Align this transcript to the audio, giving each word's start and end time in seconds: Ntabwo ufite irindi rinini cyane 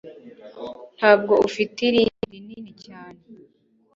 Ntabwo 0.97 1.33
ufite 1.47 1.79
irindi 1.89 2.23
rinini 2.31 2.71
cyane 2.85 3.21